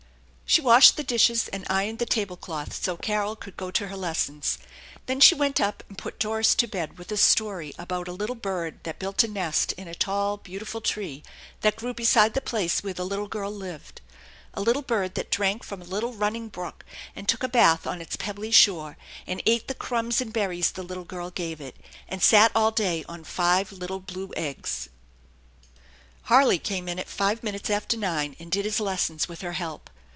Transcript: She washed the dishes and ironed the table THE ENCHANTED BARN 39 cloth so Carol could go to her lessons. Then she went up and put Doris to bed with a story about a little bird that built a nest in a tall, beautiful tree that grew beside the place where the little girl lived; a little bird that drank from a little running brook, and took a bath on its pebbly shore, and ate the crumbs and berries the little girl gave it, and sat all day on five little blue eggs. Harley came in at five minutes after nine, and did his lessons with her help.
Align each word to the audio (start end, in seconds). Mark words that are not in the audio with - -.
She 0.53 0.59
washed 0.59 0.97
the 0.97 1.03
dishes 1.05 1.47
and 1.47 1.65
ironed 1.69 1.99
the 1.99 2.05
table 2.05 2.35
THE 2.35 2.41
ENCHANTED 2.41 2.47
BARN 2.57 2.65
39 2.65 2.67
cloth 2.67 2.83
so 2.83 2.97
Carol 2.97 3.35
could 3.37 3.55
go 3.55 3.71
to 3.71 3.87
her 3.87 3.95
lessons. 3.95 4.57
Then 5.05 5.21
she 5.21 5.33
went 5.33 5.61
up 5.61 5.81
and 5.87 5.97
put 5.97 6.19
Doris 6.19 6.53
to 6.55 6.67
bed 6.67 6.97
with 6.97 7.09
a 7.13 7.15
story 7.15 7.73
about 7.79 8.09
a 8.09 8.11
little 8.11 8.35
bird 8.35 8.83
that 8.83 8.99
built 8.99 9.23
a 9.23 9.29
nest 9.29 9.71
in 9.77 9.87
a 9.87 9.95
tall, 9.95 10.35
beautiful 10.35 10.81
tree 10.81 11.23
that 11.61 11.77
grew 11.77 11.93
beside 11.93 12.33
the 12.33 12.41
place 12.41 12.83
where 12.83 12.93
the 12.93 13.05
little 13.05 13.29
girl 13.29 13.49
lived; 13.49 14.01
a 14.53 14.59
little 14.59 14.81
bird 14.81 15.15
that 15.15 15.31
drank 15.31 15.63
from 15.63 15.81
a 15.81 15.85
little 15.85 16.11
running 16.13 16.49
brook, 16.49 16.83
and 17.15 17.29
took 17.29 17.43
a 17.43 17.47
bath 17.47 17.87
on 17.87 18.01
its 18.01 18.17
pebbly 18.17 18.51
shore, 18.51 18.97
and 19.25 19.41
ate 19.45 19.69
the 19.69 19.73
crumbs 19.73 20.19
and 20.19 20.33
berries 20.33 20.71
the 20.71 20.83
little 20.83 21.05
girl 21.05 21.31
gave 21.31 21.61
it, 21.61 21.77
and 22.09 22.21
sat 22.21 22.51
all 22.53 22.71
day 22.71 23.05
on 23.07 23.23
five 23.23 23.71
little 23.71 24.01
blue 24.01 24.33
eggs. 24.35 24.89
Harley 26.23 26.59
came 26.59 26.89
in 26.89 26.99
at 26.99 27.07
five 27.07 27.41
minutes 27.41 27.69
after 27.69 27.95
nine, 27.95 28.35
and 28.37 28.51
did 28.51 28.65
his 28.65 28.81
lessons 28.81 29.29
with 29.29 29.39
her 29.39 29.53
help. 29.53 29.89